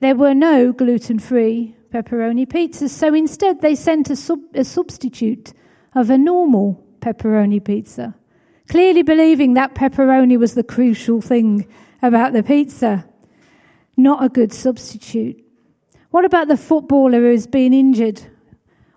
there 0.00 0.14
were 0.14 0.34
no 0.34 0.70
gluten 0.70 1.18
free 1.18 1.74
pepperoni 1.90 2.46
pizzas. 2.46 2.90
So 2.90 3.14
instead, 3.14 3.62
they 3.62 3.74
sent 3.74 4.10
a, 4.10 4.16
sub- 4.16 4.54
a 4.54 4.64
substitute 4.64 5.54
of 5.94 6.10
a 6.10 6.18
normal 6.18 6.84
pepperoni 7.00 7.64
pizza, 7.64 8.14
clearly 8.68 9.02
believing 9.02 9.54
that 9.54 9.74
pepperoni 9.74 10.38
was 10.38 10.54
the 10.54 10.62
crucial 10.62 11.22
thing 11.22 11.66
about 12.02 12.34
the 12.34 12.42
pizza. 12.42 13.06
Not 13.96 14.24
a 14.24 14.28
good 14.28 14.52
substitute. 14.52 15.44
What 16.10 16.24
about 16.24 16.48
the 16.48 16.56
footballer 16.56 17.20
who's 17.20 17.46
been 17.46 17.72
injured? 17.72 18.22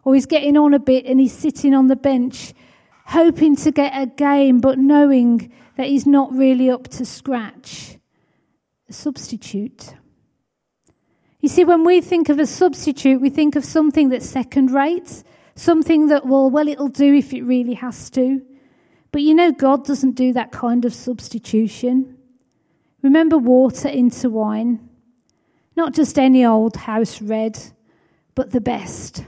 Or 0.04 0.14
he's 0.14 0.26
getting 0.26 0.56
on 0.58 0.74
a 0.74 0.80
bit 0.80 1.06
and 1.06 1.20
he's 1.20 1.34
sitting 1.34 1.74
on 1.74 1.88
the 1.88 1.96
bench, 1.96 2.54
hoping 3.06 3.56
to 3.58 3.72
get 3.72 4.00
a 4.00 4.06
game, 4.06 4.60
but 4.60 4.78
knowing 4.78 5.52
that 5.76 5.88
he's 5.88 6.06
not 6.06 6.32
really 6.34 6.70
up 6.70 6.88
to 6.90 7.06
scratch. 7.06 7.98
A 8.90 8.94
substitute. 8.94 9.96
You 11.40 11.50
see, 11.50 11.64
when 11.64 11.84
we 11.84 12.02
think 12.02 12.30
of 12.30 12.40
a 12.40 12.48
substitute, 12.48 13.22
we 13.22 13.30
think 13.30 13.56
of 13.56 13.64
something 13.64 14.10
that's 14.10 14.28
second 14.28 14.72
rate, 14.72 15.24
something 15.56 16.08
that, 16.08 16.26
well, 16.26 16.50
well, 16.50 16.68
it'll 16.68 16.88
do 16.88 17.14
if 17.14 17.34
it 17.34 17.44
really 17.44 17.76
has 17.76 18.10
to. 18.12 18.42
But 19.12 19.22
you 19.22 19.34
know, 19.34 19.52
God 19.52 19.86
doesn't 19.86 20.16
do 20.16 20.34
that 20.34 20.52
kind 20.52 20.86
of 20.86 20.94
substitution. 20.94 22.18
Remember 23.02 23.38
water 23.38 23.88
into 23.88 24.30
wine? 24.30 24.87
Not 25.78 25.94
just 25.94 26.18
any 26.18 26.44
old 26.44 26.76
house 26.76 27.22
red, 27.22 27.60
but 28.34 28.50
the 28.52 28.60
best. 28.60 29.24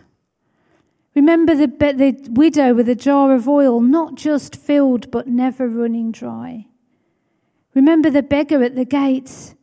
Remember 1.14 1.54
the, 1.54 1.68
the 1.68 2.28
widow 2.32 2.74
with 2.74 2.90
a 2.90 2.96
jar 2.96 3.36
of 3.36 3.48
oil, 3.48 3.80
not 3.80 4.16
just 4.16 4.56
filled 4.56 5.12
but 5.12 5.28
never 5.28 5.70
running 5.70 6.12
dry. 6.12 6.66
Remember 7.76 8.10
the 8.10 8.24
beggar 8.24 8.64
at 8.64 8.76
the 8.76 8.84
gate. 8.84 9.54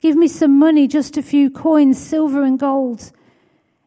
Give 0.00 0.14
me 0.14 0.28
some 0.28 0.56
money, 0.56 0.86
just 0.86 1.16
a 1.16 1.22
few 1.22 1.50
coins, 1.50 1.98
silver 1.98 2.44
and 2.44 2.60
gold. 2.60 3.10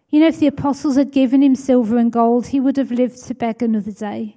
You 0.09 0.19
know, 0.19 0.27
if 0.27 0.39
the 0.39 0.47
apostles 0.47 0.97
had 0.97 1.11
given 1.13 1.41
him 1.41 1.55
silver 1.55 1.97
and 1.97 2.11
gold, 2.11 2.47
he 2.47 2.59
would 2.59 2.75
have 2.75 2.91
lived 2.91 3.23
to 3.25 3.33
beg 3.33 3.63
another 3.63 3.93
day. 3.93 4.35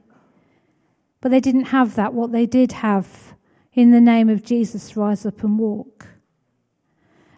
But 1.21 1.33
they 1.33 1.41
didn't 1.41 1.67
have 1.67 1.97
that. 1.97 2.15
What 2.15 2.31
they 2.31 2.47
did 2.47 2.71
have, 2.71 3.35
in 3.73 3.91
the 3.91 4.01
name 4.01 4.29
of 4.29 4.45
Jesus, 4.45 4.97
rise 4.97 5.27
up 5.27 5.43
and 5.43 5.59
walk. 5.59 6.07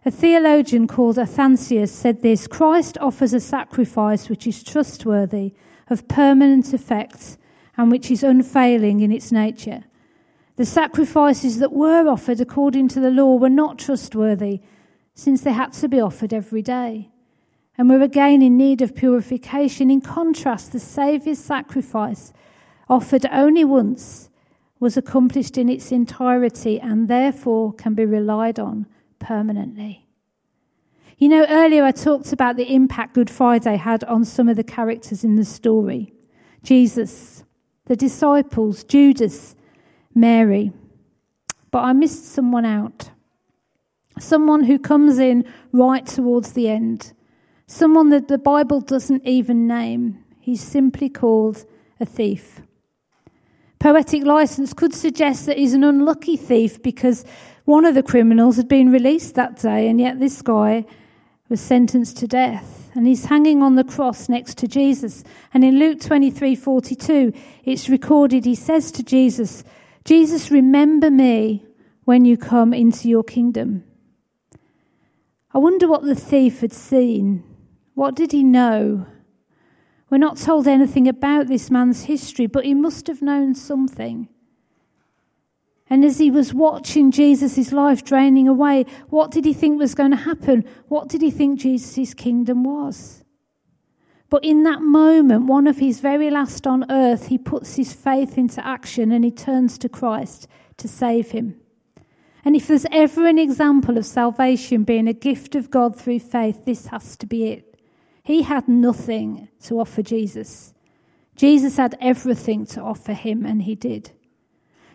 A 0.09 0.11
theologian 0.11 0.87
called 0.87 1.19
Athanasius 1.19 1.93
said 1.93 2.23
this 2.23 2.47
Christ 2.47 2.97
offers 2.99 3.35
a 3.35 3.41
sacrifice 3.41 4.31
which 4.31 4.47
is 4.47 4.65
trustworthy, 4.65 5.53
of 5.91 6.09
permanent 6.09 6.73
effect, 6.73 7.37
and 7.77 7.91
which 7.91 8.11
is 8.11 8.23
unfailing 8.23 9.00
in 9.00 9.12
its 9.12 9.31
nature. 9.31 9.85
The 10.57 10.65
sacrifices 10.65 11.59
that 11.59 11.75
were 11.75 12.09
offered 12.09 12.41
according 12.41 12.88
to 12.88 13.00
the 13.00 13.11
law 13.11 13.37
were 13.37 13.50
not 13.50 13.79
trustworthy, 13.79 14.62
since 15.15 15.43
they 15.43 15.53
had 15.53 15.75
to 15.75 15.88
be 15.88 16.00
offered 16.00 16.33
every 16.33 16.62
day, 16.62 17.11
and 17.77 17.91
were 17.91 18.00
again 18.00 18.41
in 18.41 18.57
need 18.57 18.81
of 18.81 18.97
purification. 18.97 19.91
In 19.91 20.00
contrast, 20.00 20.73
the 20.73 20.81
Saviour's 20.81 21.38
sacrifice, 21.38 22.33
offered 22.88 23.27
only 23.31 23.67
once, 23.67 24.31
was 24.81 24.97
accomplished 24.97 25.59
in 25.59 25.69
its 25.69 25.93
entirety 25.93 26.81
and 26.81 27.09
therefore 27.09 27.75
can 27.75 27.93
be 27.93 28.07
relied 28.07 28.59
on 28.59 28.87
permanently. 29.18 30.06
You 31.18 31.28
know, 31.28 31.46
earlier 31.48 31.84
I 31.84 31.90
talked 31.90 32.32
about 32.32 32.56
the 32.56 32.72
impact 32.72 33.14
Good 33.14 33.28
Friday 33.28 33.76
had 33.76 34.04
on 34.04 34.25
some 34.25 34.48
of 34.48 34.56
the 34.56 34.64
characters 34.64 35.25
in 35.25 35.37
the 35.37 35.44
story 35.44 36.12
Jesus, 36.62 37.44
the 37.87 37.96
disciples, 37.96 38.84
Judas, 38.84 39.56
Mary. 40.14 40.72
But 41.70 41.80
I 41.80 41.92
missed 41.92 42.26
someone 42.26 42.64
out. 42.64 43.10
Someone 44.18 44.64
who 44.64 44.78
comes 44.78 45.18
in 45.18 45.44
right 45.72 46.04
towards 46.04 46.52
the 46.52 46.68
end. 46.68 47.12
Someone 47.66 48.10
that 48.10 48.28
the 48.28 48.38
Bible 48.38 48.80
doesn't 48.80 49.26
even 49.26 49.66
name. 49.66 50.25
He's 50.40 50.62
simply 50.62 51.08
called 51.08 51.64
a 52.00 52.06
thief. 52.06 52.60
Poetic 53.78 54.25
license 54.25 54.72
could 54.72 54.94
suggest 54.94 55.46
that 55.46 55.58
he's 55.58 55.75
an 55.75 55.84
unlucky 55.84 56.37
thief 56.37 56.82
because 56.82 57.25
one 57.68 57.84
of 57.84 57.94
the 57.94 58.02
criminals 58.02 58.56
had 58.56 58.66
been 58.66 58.90
released 58.90 59.34
that 59.34 59.60
day, 59.60 59.88
and 59.88 60.00
yet 60.00 60.18
this 60.18 60.40
guy 60.40 60.87
was 61.50 61.60
sentenced 61.60 62.16
to 62.16 62.26
death. 62.26 62.90
And 62.94 63.06
he's 63.06 63.26
hanging 63.26 63.62
on 63.62 63.75
the 63.75 63.84
cross 63.84 64.26
next 64.26 64.56
to 64.58 64.66
Jesus. 64.66 65.22
And 65.52 65.62
in 65.62 65.78
Luke 65.78 66.00
23 66.00 66.54
42, 66.54 67.34
it's 67.64 67.90
recorded, 67.90 68.46
he 68.46 68.54
says 68.54 68.90
to 68.92 69.02
Jesus, 69.02 69.64
Jesus, 70.06 70.50
remember 70.50 71.10
me 71.10 71.62
when 72.06 72.25
you 72.25 72.38
come 72.38 72.72
into 72.72 73.06
your 73.06 73.22
kingdom. 73.22 73.84
I 75.52 75.58
wonder 75.58 75.87
what 75.87 76.04
the 76.04 76.14
thief 76.14 76.60
had 76.60 76.72
seen. 76.72 77.44
What 77.92 78.14
did 78.14 78.32
he 78.32 78.42
know? 78.42 79.06
We're 80.08 80.16
not 80.16 80.38
told 80.38 80.66
anything 80.66 81.06
about 81.06 81.48
this 81.48 81.70
man's 81.70 82.04
history, 82.04 82.46
but 82.46 82.64
he 82.64 82.72
must 82.72 83.08
have 83.08 83.20
known 83.20 83.54
something. 83.54 84.30
And 85.90 86.04
as 86.04 86.18
he 86.18 86.30
was 86.30 86.52
watching 86.52 87.11
Jesus' 87.11 87.73
life 87.73 88.04
draining 88.04 88.47
away, 88.47 88.85
what 89.09 89.30
did 89.30 89.45
he 89.45 89.54
think 89.54 89.78
was 89.78 89.95
going 89.95 90.11
to 90.11 90.16
happen? 90.16 90.64
What 90.88 91.09
did 91.09 91.23
he 91.23 91.30
think 91.30 91.61
Jesus' 91.61 92.14
kingdom 92.14 92.62
was? 92.62 93.25
But 94.30 94.45
in 94.45 94.64
that 94.64 94.83
moment, 94.83 95.47
one 95.47 95.66
of 95.66 95.78
his 95.78 96.00
very 96.00 96.30
last 96.30 96.66
on 96.66 96.90
earth, 96.90 97.28
he 97.28 97.38
puts 97.38 97.76
his 97.76 97.95
faith 97.95 98.37
into 98.37 98.64
action 98.64 99.11
and 99.11 99.25
he 99.25 99.30
turns 99.30 99.78
to 99.78 99.88
Christ 99.88 100.47
to 100.76 100.87
save 100.87 101.30
him. 101.30 101.59
And 102.45 102.54
if 102.54 102.66
there's 102.66 102.87
ever 102.92 103.26
an 103.26 103.38
example 103.38 103.97
of 103.97 104.04
salvation 104.04 104.85
being 104.85 105.09
a 105.09 105.14
gift 105.14 105.54
of 105.54 105.71
God 105.71 105.97
through 105.99 106.21
faith, 106.21 106.64
this 106.66 106.87
has 106.88 107.16
to 107.16 107.26
be 107.26 107.49
it. 107.49 107.80
He 108.23 108.42
had 108.42 108.68
nothing 108.68 109.49
to 109.62 109.80
offer 109.80 110.02
Jesus. 110.02 110.75
Jesus 111.35 111.78
had 111.78 111.97
everything 112.00 112.66
to 112.66 112.80
offer 112.83 113.14
him, 113.14 113.47
and 113.47 113.62
he 113.62 113.75
did. 113.75 114.12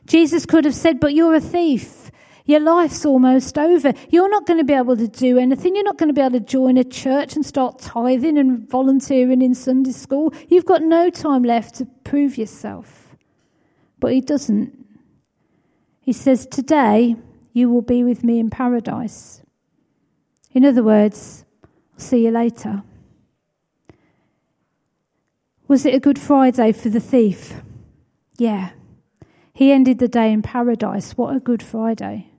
Jesus 0.06 0.46
could 0.46 0.66
have 0.66 0.76
said, 0.76 1.00
But 1.00 1.14
you're 1.14 1.36
a 1.36 1.42
thief. 1.42 2.12
Your 2.46 2.60
life's 2.60 3.06
almost 3.06 3.58
over. 3.58 3.94
You're 4.10 4.30
not 4.30 4.46
going 4.46 4.60
to 4.60 4.66
be 4.66 4.74
able 4.74 4.98
to 4.98 5.08
do 5.08 5.38
anything. 5.38 5.76
You're 5.76 5.86
not 5.86 5.98
going 5.98 6.10
to 6.10 6.14
be 6.14 6.20
able 6.20 6.40
to 6.40 6.46
join 6.46 6.78
a 6.78 6.84
church 6.84 7.36
and 7.36 7.46
start 7.46 7.80
tithing 7.80 8.38
and 8.38 8.70
volunteering 8.70 9.42
in 9.42 9.56
Sunday 9.56 9.92
school. 9.92 10.34
You've 10.50 10.66
got 10.66 10.82
no 10.82 11.10
time 11.10 11.44
left 11.44 11.76
to 11.76 11.86
prove 12.04 12.38
yourself. 12.38 13.16
But 14.00 14.12
he 14.12 14.20
doesn't. 14.20 14.78
He 16.02 16.12
says, 16.12 16.46
Today 16.46 17.16
you 17.54 17.70
will 17.70 17.82
be 17.82 18.04
with 18.04 18.26
me 18.26 18.40
in 18.40 18.50
paradise. 18.50 19.42
In 20.52 20.66
other 20.66 20.84
words, 20.84 21.46
I'll 21.94 22.00
see 22.00 22.26
you 22.26 22.32
later. 22.32 22.84
Was 25.70 25.86
it 25.86 25.96
a 25.96 26.00
good 26.00 26.20
Friday 26.20 26.74
for 26.74 26.90
the 26.90 27.00
thief? 27.00 27.54
Yeah. 28.38 28.72
He 29.54 29.72
ended 29.72 30.00
the 30.00 30.08
day 30.08 30.32
in 30.32 30.42
paradise. 30.42 31.12
What 31.14 31.36
a 31.36 31.40
good 31.40 31.62
Friday. 31.62 32.30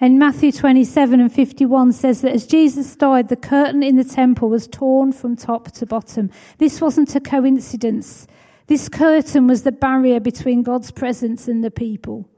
And 0.00 0.18
Matthew 0.18 0.50
27 0.50 1.20
and 1.20 1.32
51 1.32 1.92
says 1.92 2.22
that 2.22 2.34
as 2.34 2.46
Jesus 2.46 2.96
died, 2.96 3.28
the 3.28 3.36
curtain 3.36 3.82
in 3.82 3.96
the 3.96 4.04
temple 4.04 4.48
was 4.48 4.66
torn 4.66 5.12
from 5.12 5.36
top 5.36 5.70
to 5.72 5.86
bottom. 5.86 6.28
This 6.58 6.80
wasn't 6.80 7.14
a 7.14 7.20
coincidence. 7.20 8.26
This 8.66 8.88
curtain 8.88 9.46
was 9.46 9.62
the 9.62 9.72
barrier 9.72 10.18
between 10.18 10.64
God's 10.64 10.90
presence 10.90 11.46
and 11.46 11.62
the 11.62 11.70
people. 11.70 12.28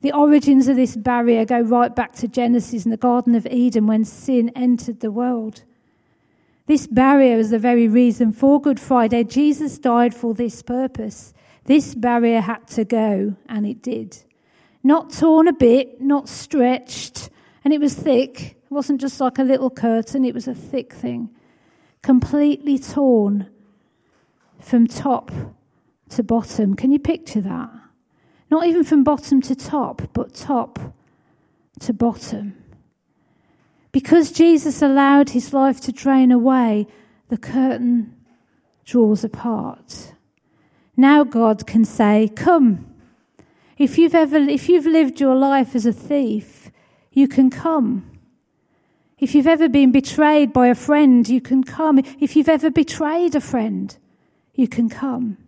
The 0.00 0.12
origins 0.12 0.66
of 0.66 0.76
this 0.76 0.96
barrier 0.96 1.44
go 1.44 1.60
right 1.60 1.94
back 1.94 2.14
to 2.16 2.28
Genesis 2.28 2.84
and 2.84 2.92
the 2.92 2.96
Garden 2.96 3.34
of 3.34 3.46
Eden 3.46 3.86
when 3.86 4.04
sin 4.04 4.50
entered 4.56 5.00
the 5.00 5.12
world. 5.12 5.62
This 6.66 6.86
barrier 6.86 7.38
is 7.38 7.50
the 7.50 7.58
very 7.58 7.86
reason 7.86 8.32
for 8.32 8.60
Good 8.60 8.80
Friday. 8.80 9.24
Jesus 9.24 9.78
died 9.78 10.14
for 10.14 10.34
this 10.34 10.62
purpose. 10.62 11.34
This 11.64 11.94
barrier 11.94 12.40
had 12.40 12.66
to 12.68 12.84
go, 12.84 13.36
and 13.48 13.66
it 13.66 13.82
did. 13.82 14.16
Not 14.82 15.12
torn 15.12 15.46
a 15.46 15.52
bit, 15.52 16.00
not 16.00 16.28
stretched, 16.28 17.30
and 17.64 17.72
it 17.74 17.80
was 17.80 17.94
thick. 17.94 18.56
It 18.64 18.70
wasn't 18.70 19.00
just 19.00 19.20
like 19.20 19.38
a 19.38 19.44
little 19.44 19.70
curtain, 19.70 20.24
it 20.24 20.34
was 20.34 20.48
a 20.48 20.54
thick 20.54 20.92
thing. 20.92 21.30
Completely 22.02 22.78
torn 22.78 23.50
from 24.58 24.86
top 24.86 25.30
to 26.10 26.22
bottom. 26.22 26.74
Can 26.74 26.90
you 26.90 26.98
picture 26.98 27.40
that? 27.40 27.70
Not 28.50 28.66
even 28.66 28.84
from 28.84 29.04
bottom 29.04 29.40
to 29.42 29.54
top, 29.54 30.02
but 30.12 30.34
top 30.34 30.78
to 31.80 31.92
bottom. 31.92 32.56
Because 33.92 34.32
Jesus 34.32 34.82
allowed 34.82 35.30
his 35.30 35.52
life 35.52 35.80
to 35.82 35.92
drain 35.92 36.30
away, 36.30 36.86
the 37.28 37.36
curtain 37.36 38.16
draws 38.84 39.24
apart. 39.24 40.14
Now 41.00 41.24
God 41.24 41.66
can 41.66 41.86
say, 41.86 42.30
Come, 42.36 42.84
if 43.78 43.96
you've 43.96 44.14
ever, 44.14 44.36
if 44.36 44.68
you've 44.68 44.84
lived 44.84 45.18
your 45.18 45.34
life 45.34 45.74
as 45.74 45.86
a 45.86 45.94
thief, 45.94 46.70
you 47.10 47.26
can 47.26 47.48
come. 47.48 48.04
If 49.18 49.34
you've 49.34 49.46
ever 49.46 49.66
been 49.66 49.92
betrayed 49.92 50.52
by 50.52 50.66
a 50.66 50.74
friend, 50.74 51.26
you 51.26 51.40
can 51.40 51.64
come. 51.64 52.00
If 52.20 52.36
you've 52.36 52.50
ever 52.50 52.70
betrayed 52.70 53.34
a 53.34 53.40
friend, 53.40 53.96
you 54.54 54.68
can 54.68 54.90
come. 54.90 55.38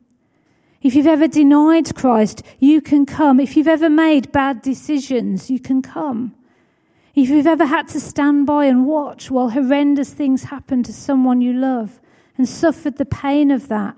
If 0.80 0.94
you've 0.94 1.06
ever 1.06 1.28
denied 1.28 1.94
Christ, 1.94 2.42
you 2.58 2.80
can 2.80 3.04
come. 3.04 3.38
If 3.38 3.54
you've 3.54 3.68
ever 3.68 3.90
made 3.90 4.32
bad 4.32 4.62
decisions, 4.62 5.50
you 5.50 5.60
can 5.60 5.82
come. 5.82 6.34
If 7.14 7.28
you've 7.28 7.46
ever 7.46 7.66
had 7.66 7.88
to 7.88 8.00
stand 8.00 8.46
by 8.46 8.64
and 8.64 8.86
watch 8.86 9.30
while 9.30 9.50
horrendous 9.50 10.14
things 10.14 10.44
happen 10.44 10.82
to 10.84 10.94
someone 10.94 11.42
you 11.42 11.52
love 11.52 12.00
and 12.38 12.48
suffered 12.48 12.96
the 12.96 13.04
pain 13.04 13.50
of 13.50 13.68
that, 13.68 13.96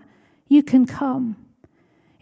you 0.49 0.65
can 0.65 0.85
come. 0.85 1.37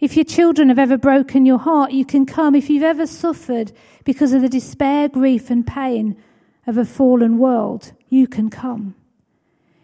If 0.03 0.17
your 0.17 0.25
children 0.25 0.67
have 0.67 0.79
ever 0.79 0.97
broken 0.97 1.45
your 1.45 1.59
heart, 1.59 1.93
you 1.93 2.03
can 2.03 2.25
come. 2.25 2.55
If 2.55 2.69
you've 2.69 2.83
ever 2.83 3.07
suffered 3.07 3.71
because 4.03 4.33
of 4.33 4.41
the 4.41 4.49
despair, 4.49 5.07
grief, 5.07 5.49
and 5.49 5.65
pain 5.65 6.21
of 6.67 6.77
a 6.77 6.83
fallen 6.83 7.37
world, 7.37 7.93
you 8.09 8.27
can 8.27 8.49
come. 8.49 8.95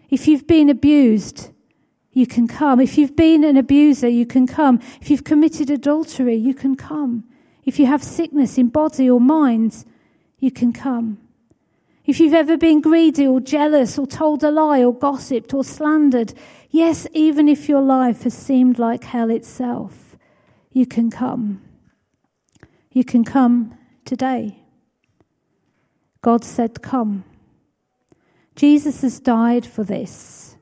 If 0.10 0.28
you've 0.28 0.46
been 0.46 0.70
abused, 0.70 1.52
you 2.12 2.28
can 2.28 2.50
come. 2.50 2.82
If 2.82 2.98
you've 2.98 3.16
been 3.16 3.46
an 3.46 3.56
abuser, 3.56 4.10
you 4.10 4.26
can 4.26 4.46
come. 4.46 4.82
If 5.00 5.10
you've 5.10 5.24
committed 5.24 5.70
adultery, 5.70 6.36
you 6.36 6.54
can 6.54 6.76
come. 6.76 7.24
If 7.64 7.80
you 7.80 7.86
have 7.86 8.04
sickness 8.04 8.58
in 8.58 8.68
body 8.68 9.10
or 9.10 9.22
mind, 9.22 9.86
you 10.38 10.52
can 10.52 10.74
come. 10.74 11.18
If 12.04 12.20
you've 12.20 12.34
ever 12.34 12.58
been 12.58 12.82
greedy 12.82 13.26
or 13.26 13.40
jealous 13.40 13.98
or 13.98 14.06
told 14.06 14.44
a 14.44 14.52
lie 14.52 14.84
or 14.84 14.94
gossiped 14.94 15.54
or 15.54 15.64
slandered, 15.64 16.34
yes, 16.72 17.08
even 17.14 17.48
if 17.48 17.70
your 17.70 17.82
life 17.82 18.24
has 18.24 18.34
seemed 18.34 18.80
like 18.80 19.06
hell 19.06 19.30
itself, 19.30 20.09
you 20.72 20.86
can 20.86 21.10
come. 21.10 21.62
You 22.92 23.04
can 23.04 23.24
come 23.24 23.78
today. 24.06 24.64
God 26.22 26.44
said, 26.44 26.82
Come. 26.82 27.24
Jesus 28.56 29.02
has 29.02 29.20
died 29.20 29.66
for 29.66 29.84
this. 29.84 30.58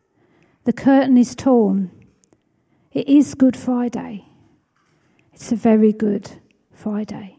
The 0.65 0.74
curtain 0.74 1.17
is 1.17 1.36
torn. 1.36 1.91
It 2.91 3.08
is 3.08 3.34
Good 3.34 3.58
Friday. 3.58 4.26
It's 5.34 5.52
a 5.52 5.56
very 5.56 5.93
good 5.93 6.30
Friday. 6.74 7.37